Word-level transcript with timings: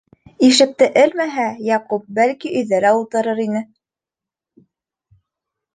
Ишекте 0.45 0.87
элмәһә, 1.01 1.45
Яҡуп, 1.67 2.07
бәлки, 2.21 2.55
өйҙә 2.63 2.81
лә 2.87 2.95
ултырыр 3.03 3.43
ине. 3.45 3.63